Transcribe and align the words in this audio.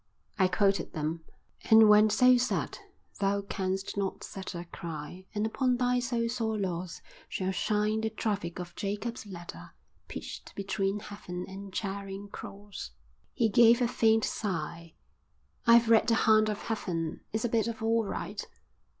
I 0.39 0.47
quoted 0.47 0.93
them. 0.93 1.23
"And 1.69 1.87
when 1.87 2.09
so 2.09 2.35
sad, 2.35 2.79
thou 3.19 3.41
canst 3.41 3.95
not 3.95 4.23
sadder, 4.23 4.65
Cry, 4.71 5.27
and 5.35 5.45
upon 5.45 5.77
thy 5.77 5.99
so 5.99 6.25
sore 6.27 6.57
loss 6.57 7.01
Shall 7.29 7.51
shine 7.51 8.01
the 8.01 8.09
traffic 8.09 8.57
of 8.57 8.75
Jacob's 8.75 9.27
ladder 9.27 9.73
Pitched 10.07 10.55
between 10.55 11.01
Heaven 11.01 11.45
and 11.47 11.71
Charing 11.71 12.29
Cross." 12.29 12.93
He 13.35 13.47
gave 13.47 13.79
a 13.79 13.87
faint 13.87 14.25
sigh. 14.25 14.95
"I've 15.67 15.87
read 15.87 16.07
The 16.07 16.15
Hound 16.15 16.49
of 16.49 16.63
Heaven. 16.63 17.21
It's 17.31 17.45
a 17.45 17.49
bit 17.49 17.67
of 17.67 17.83
all 17.83 18.03
right." 18.03 18.43